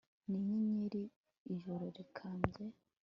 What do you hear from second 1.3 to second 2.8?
ijoro rikambye